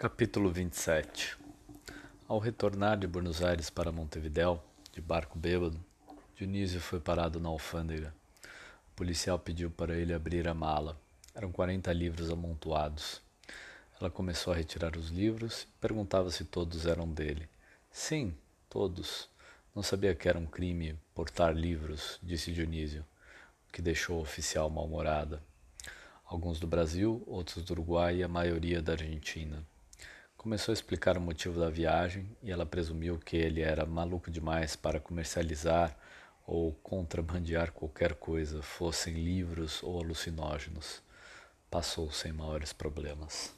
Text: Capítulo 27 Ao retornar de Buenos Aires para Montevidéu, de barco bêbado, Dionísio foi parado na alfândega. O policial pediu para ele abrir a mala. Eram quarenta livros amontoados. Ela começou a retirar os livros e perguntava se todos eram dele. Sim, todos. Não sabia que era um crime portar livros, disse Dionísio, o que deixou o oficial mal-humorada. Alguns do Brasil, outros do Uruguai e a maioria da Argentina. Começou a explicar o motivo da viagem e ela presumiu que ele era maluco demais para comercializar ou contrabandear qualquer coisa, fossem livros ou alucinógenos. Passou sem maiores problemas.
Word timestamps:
Capítulo 0.00 0.50
27 0.50 1.36
Ao 2.26 2.38
retornar 2.38 2.96
de 2.96 3.06
Buenos 3.06 3.42
Aires 3.42 3.68
para 3.68 3.92
Montevidéu, 3.92 4.64
de 4.94 4.98
barco 4.98 5.38
bêbado, 5.38 5.78
Dionísio 6.34 6.80
foi 6.80 6.98
parado 6.98 7.38
na 7.38 7.50
alfândega. 7.50 8.14
O 8.42 8.96
policial 8.96 9.38
pediu 9.38 9.70
para 9.70 9.94
ele 9.94 10.14
abrir 10.14 10.48
a 10.48 10.54
mala. 10.54 10.98
Eram 11.34 11.52
quarenta 11.52 11.92
livros 11.92 12.30
amontoados. 12.30 13.20
Ela 14.00 14.10
começou 14.10 14.54
a 14.54 14.56
retirar 14.56 14.96
os 14.96 15.10
livros 15.10 15.64
e 15.64 15.66
perguntava 15.82 16.30
se 16.30 16.46
todos 16.46 16.86
eram 16.86 17.06
dele. 17.06 17.46
Sim, 17.92 18.34
todos. 18.70 19.28
Não 19.74 19.82
sabia 19.82 20.14
que 20.14 20.30
era 20.30 20.38
um 20.38 20.46
crime 20.46 20.98
portar 21.14 21.52
livros, 21.52 22.18
disse 22.22 22.50
Dionísio, 22.54 23.04
o 23.68 23.72
que 23.72 23.82
deixou 23.82 24.16
o 24.16 24.22
oficial 24.22 24.70
mal-humorada. 24.70 25.42
Alguns 26.24 26.58
do 26.58 26.66
Brasil, 26.66 27.22
outros 27.26 27.62
do 27.62 27.72
Uruguai 27.72 28.16
e 28.16 28.22
a 28.22 28.28
maioria 28.28 28.80
da 28.80 28.92
Argentina. 28.92 29.62
Começou 30.40 30.72
a 30.72 30.74
explicar 30.74 31.18
o 31.18 31.20
motivo 31.20 31.60
da 31.60 31.68
viagem 31.68 32.26
e 32.42 32.50
ela 32.50 32.64
presumiu 32.64 33.18
que 33.18 33.36
ele 33.36 33.60
era 33.60 33.84
maluco 33.84 34.30
demais 34.30 34.74
para 34.74 34.98
comercializar 34.98 35.94
ou 36.46 36.72
contrabandear 36.72 37.72
qualquer 37.72 38.14
coisa, 38.14 38.62
fossem 38.62 39.12
livros 39.22 39.82
ou 39.82 40.00
alucinógenos. 40.00 41.02
Passou 41.70 42.10
sem 42.10 42.32
maiores 42.32 42.72
problemas. 42.72 43.54